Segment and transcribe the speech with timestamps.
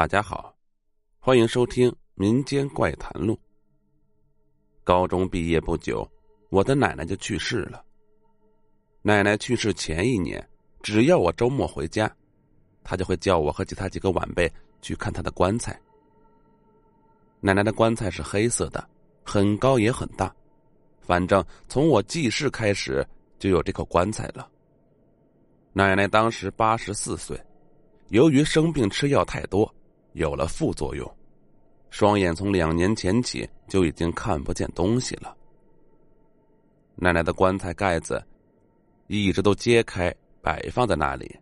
[0.00, 0.56] 大家好，
[1.18, 3.34] 欢迎收听《民间怪谈录》。
[4.82, 6.10] 高中毕业不久，
[6.48, 7.84] 我的奶奶就去世了。
[9.02, 10.42] 奶奶去世前一年，
[10.80, 12.10] 只要我周末回家，
[12.82, 14.50] 她就会叫我和其他几个晚辈
[14.80, 15.78] 去看她的棺材。
[17.40, 18.88] 奶奶的棺材是黑色的，
[19.22, 20.34] 很高也很大，
[21.02, 23.06] 反正从我记事开始
[23.38, 24.50] 就有这口棺材了。
[25.74, 27.38] 奶奶当时八十四岁，
[28.08, 29.70] 由于生病吃药太多，
[30.12, 31.08] 有了副作用，
[31.90, 35.36] 双眼从两年前起就已经看不见东西了。
[36.96, 38.22] 奶奶的棺材盖子
[39.06, 41.34] 一直都揭开摆放在那里，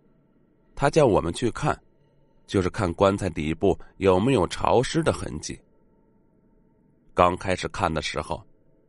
[0.74, 1.78] 他叫我们去看，
[2.46, 5.58] 就是看棺材底部有没有潮湿的痕迹。
[7.14, 8.40] 刚开始看的时候，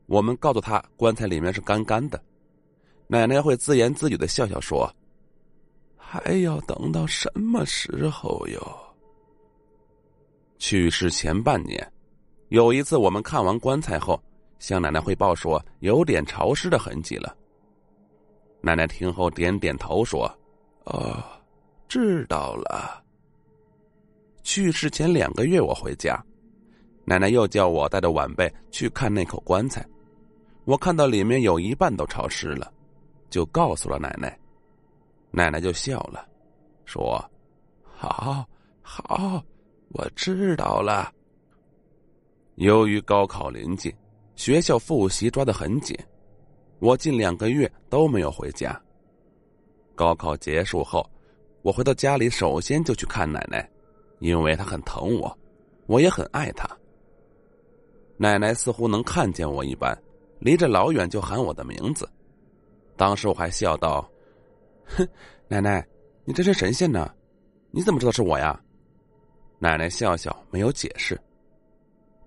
[0.05, 2.21] 我们告诉他棺材里面是干干的，
[3.07, 4.87] 奶奶会自言自语的笑笑说。
[5.97, 8.88] 还要等到什么时候哟？
[10.59, 11.91] 去世前半年，
[12.49, 14.21] 有一次我们看完棺材后，
[14.59, 17.35] 向奶奶汇报说有点潮湿的痕迹了。
[18.61, 20.29] 奶奶听后点点头说
[20.83, 21.23] ：“哦，
[21.87, 23.01] 知道了。”
[24.43, 26.21] 去世前两个月我回家，
[27.05, 29.85] 奶奶又叫我带着晚辈去看那口棺材，
[30.65, 32.71] 我看到里面有一半都潮湿了，
[33.29, 34.37] 就告诉了奶奶。
[35.31, 36.27] 奶奶就笑了，
[36.83, 37.23] 说
[37.95, 38.45] ：“好，
[38.81, 39.41] 好，
[39.89, 41.11] 我知道了。”
[42.55, 43.93] 由于高考临近，
[44.35, 45.97] 学校复习抓得很紧，
[46.79, 48.79] 我近两个月都没有回家。
[49.95, 51.09] 高考结束后，
[51.61, 53.69] 我回到家里，首先就去看奶奶，
[54.19, 55.37] 因为她很疼我，
[55.87, 56.69] 我也很爱她。
[58.17, 59.97] 奶奶似乎能看见我一般，
[60.39, 62.09] 离着老远就喊我的名字。
[62.97, 64.09] 当时我还笑道。
[64.85, 65.07] 哼，
[65.47, 65.87] 奶奶，
[66.25, 67.13] 你真是神仙呢！
[67.71, 68.61] 你怎么知道是我呀？
[69.59, 71.19] 奶奶笑笑，没有解释。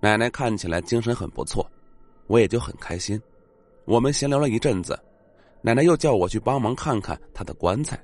[0.01, 1.67] 奶奶看起来精神很不错，
[2.27, 3.21] 我也就很开心。
[3.87, 4.99] 我们闲聊了一阵子，
[5.63, 7.99] 奶奶又叫我去帮忙看看她的棺材。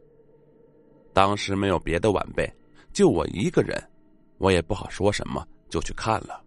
[1.13, 2.51] 当时没有别的晚辈，
[2.93, 3.79] 就我一个人，
[4.39, 6.43] 我也不好说什么，就去看了。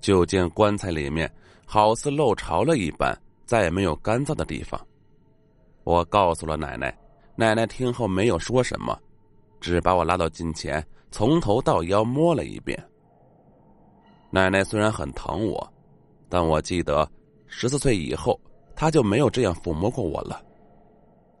[0.00, 1.32] 就见棺材里面
[1.64, 4.84] 好似漏潮了一般，再也没有干燥的地方。
[5.84, 6.98] 我告诉了奶奶，
[7.36, 8.98] 奶奶听后没有说什么，
[9.60, 12.82] 只把我拉到近前，从头到腰摸了一遍。
[14.30, 15.72] 奶奶虽然很疼我，
[16.28, 17.08] 但我记得
[17.46, 18.40] 十四岁以后，
[18.74, 20.42] 她就没有这样抚摸过我了。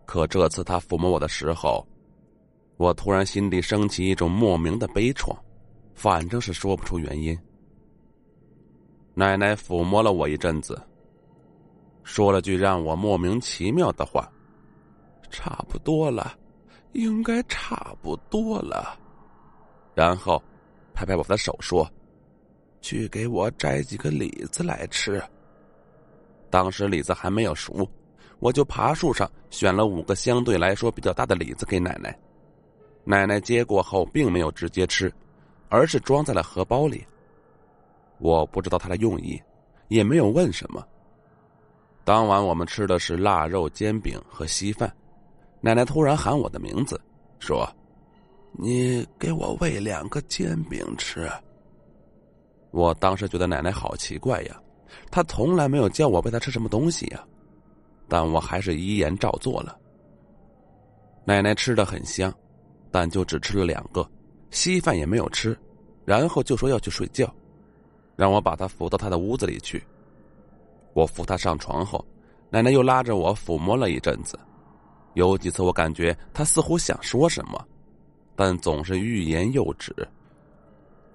[0.04, 1.84] 可这次她抚摸我的时候，
[2.76, 5.34] 我突然心底升起一种莫名的悲怆，
[5.94, 7.36] 反正是说不出原因。
[9.14, 10.80] 奶奶抚摸了我一阵子。
[12.04, 14.30] 说了句让我莫名其妙的话
[15.30, 16.36] ：“差不多了，
[16.92, 18.98] 应该差不多了。”
[19.94, 20.42] 然后
[20.94, 21.90] 拍拍我的手说
[22.80, 25.22] ：“去给我摘几个李子来吃。”
[26.50, 27.88] 当时李子还没有熟，
[28.38, 32.16] 我就爬树上选了五个相对来说比较大的李子给奶奶。
[33.04, 35.12] 奶奶接过后并没有直接吃，
[35.68, 37.06] 而是装在了荷包里。
[38.18, 39.40] 我不知道她的用意，
[39.88, 40.86] 也没有问什么。
[42.04, 44.94] 当晚我们吃的是腊肉煎饼和稀饭，
[45.60, 47.00] 奶奶突然喊我的名字，
[47.38, 47.68] 说
[48.52, 51.30] ：“你给我喂两个煎饼吃。”
[52.70, 54.60] 我当时觉得奶奶好奇怪呀，
[55.10, 57.22] 她从来没有叫我喂她吃什么东西呀，
[58.08, 59.78] 但我还是依言照做了。
[61.24, 62.32] 奶奶吃的很香，
[62.90, 64.08] 但就只吃了两个，
[64.50, 65.56] 稀饭也没有吃，
[66.04, 67.32] 然后就说要去睡觉，
[68.16, 69.82] 让我把她扶到她的屋子里去。
[70.94, 72.04] 我扶她上床后，
[72.50, 74.38] 奶奶又拉着我抚摸了一阵子，
[75.14, 77.62] 有几次我感觉她似乎想说什么，
[78.34, 79.94] 但总是欲言又止。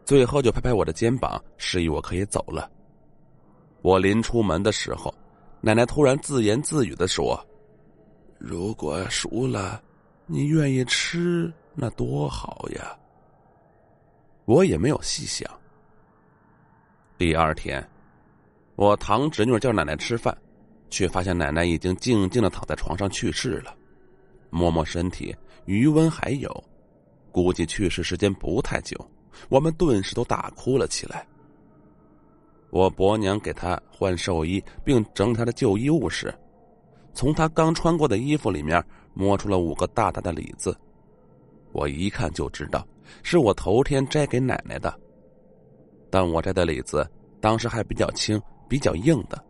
[0.05, 2.69] 最后就拍拍我的肩膀，示意我可以走了。
[3.81, 5.13] 我临出门的时候，
[5.61, 7.39] 奶奶突然自言自语的说
[8.39, 9.81] ：“如果熟了，
[10.25, 12.97] 你愿意吃，那多好呀。”
[14.45, 15.49] 我也没有细想。
[17.17, 17.85] 第二天。
[18.77, 20.37] 我堂侄女叫奶奶吃饭，
[20.91, 23.75] 却发现奶奶已经静静的躺在床上去世了。
[24.51, 26.63] 摸摸身体，余温还有，
[27.31, 28.97] 估计去世时间不太久。
[29.49, 31.27] 我们顿时都大哭了起来。
[32.69, 36.33] 我伯娘给他换寿衣，并整理他的旧衣物时，
[37.13, 38.83] 从他刚穿过的衣服里面
[39.13, 40.77] 摸出了五个大大的李子。
[41.71, 42.85] 我一看就知道
[43.23, 44.93] 是我头天摘给奶奶的，
[46.09, 47.09] 但我摘的李子
[47.39, 48.41] 当时还比较轻。
[48.69, 49.41] 比较硬的，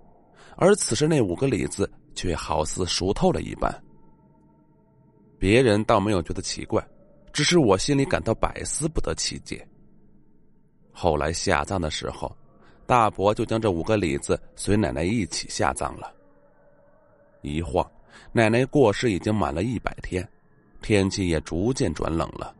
[0.57, 3.83] 而此时那五个李子却好似熟透了一般。
[5.39, 6.87] 别人倒没有觉得奇怪，
[7.37, 9.63] 只是我心里感到百思不得其解。
[10.91, 12.35] 后来下葬的时候，
[12.87, 16.11] 大伯就将这五个李子随奶奶一起下葬了。
[17.43, 17.87] 一晃，
[18.31, 20.27] 奶奶过世已经满了一百天，
[20.81, 22.55] 天气也逐渐转冷了。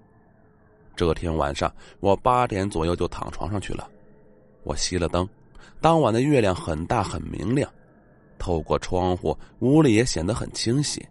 [0.95, 3.89] 这天晚上，我八点左右就躺床上去了。
[4.61, 5.27] 我熄了灯，
[5.81, 7.67] 当晚的月亮很大很明亮，
[8.37, 11.03] 透过窗户，屋里也显得很清晰。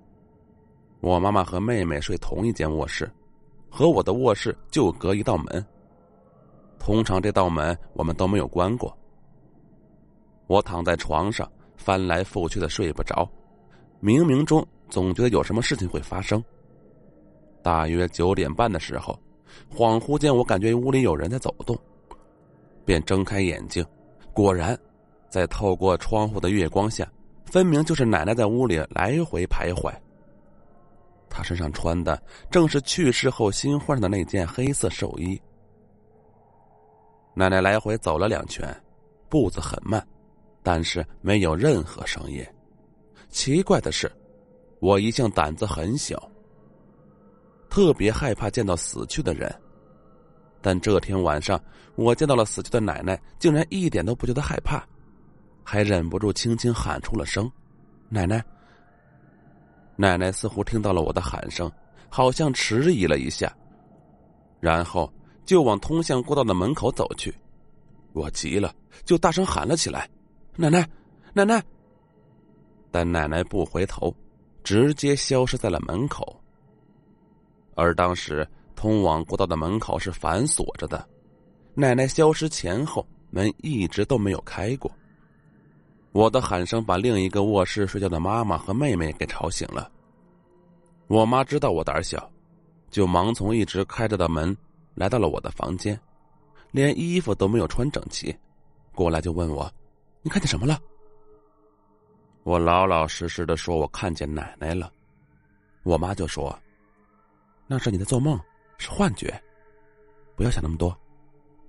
[1.00, 3.10] 我妈妈和妹妹睡同一间卧室，
[3.76, 5.62] 和我的卧室就隔一道门。
[6.78, 8.96] 通常这道门我们都没有关过。
[10.46, 11.46] 我躺在床上
[11.76, 13.28] 翻来覆去的睡不着，
[14.02, 16.42] 冥冥中总觉得有什么事情会发生。
[17.62, 19.18] 大约九点半的时候，
[19.70, 21.76] 恍惚间我感觉屋里有人在走动，
[22.82, 23.84] 便睁开眼睛，
[24.32, 24.78] 果然，
[25.28, 27.06] 在透过窗户的月光下，
[27.44, 29.92] 分明就是奶奶在屋里来回徘徊。
[31.36, 32.18] 他身上穿的
[32.50, 35.38] 正是去世后新换的那件黑色寿衣。
[37.34, 38.66] 奶奶来回走了两圈，
[39.28, 40.02] 步子很慢，
[40.62, 42.42] 但是没有任何声音。
[43.28, 44.10] 奇怪的是，
[44.80, 46.16] 我一向胆子很小，
[47.68, 49.54] 特别害怕见到死去的人，
[50.62, 51.62] 但这天晚上
[51.96, 54.82] 我见到了死去的奶奶，竟然一点都不觉得害怕，
[55.62, 57.52] 还忍不住轻轻喊出了声
[58.08, 58.42] ：“奶奶。”
[59.96, 61.70] 奶奶似乎听到了我的喊声，
[62.08, 63.52] 好像迟疑了一下，
[64.60, 65.12] 然后。
[65.46, 67.32] 就往通向过道的门口走去，
[68.14, 70.10] 我急了，就大声喊了起来
[70.58, 70.84] ：“奶奶，
[71.32, 71.62] 奶奶！”
[72.90, 74.12] 但奶奶不回头，
[74.64, 76.36] 直接消失在了门口。
[77.76, 78.44] 而当时
[78.74, 81.08] 通往过道的门口是反锁着的，
[81.74, 84.90] 奶奶消失前后，门一直都没有开过。
[86.16, 89.92] 我的喊声把另一个卧室睡觉的妈妈和妹妹给吵醒了。
[91.08, 92.32] 我妈知道我胆小，
[92.88, 94.56] 就忙从一直开着的门。
[94.94, 96.00] 来到了我的房间，
[96.70, 98.34] 连衣服都没有穿整齐，
[98.94, 99.70] 过来就问我
[100.24, 100.80] ：“你看见什么了？”
[102.44, 104.90] 我老老实实的说：“我看见奶奶了。”
[105.84, 106.58] 我妈就说
[107.68, 108.40] ：“那是你在做梦，
[108.78, 109.38] 是幻觉，
[110.34, 110.98] 不要想那么多。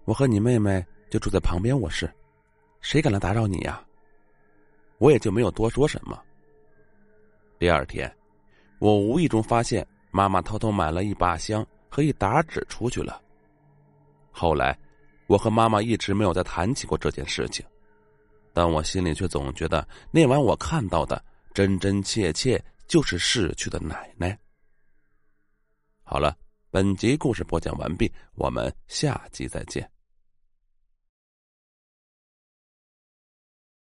[0.06, 2.10] 我和你妹妹就住在旁边卧室，
[2.80, 3.84] 谁敢来打扰你呀？”
[4.98, 6.20] 我也就没有多说什么。
[7.60, 8.14] 第二天，
[8.80, 11.66] 我无意中发现妈妈偷偷买了一把香。
[11.90, 13.20] 可以打纸出去了。
[14.30, 14.78] 后来，
[15.26, 17.66] 我和妈妈一直没有再谈起过这件事情，
[18.54, 21.24] 但我心里却总觉得那晚我看到的
[21.56, 24.38] 真真切切就是逝去的奶奶。
[26.04, 26.38] 好了，
[26.70, 29.97] 本集故事播讲完毕，我们下集再见。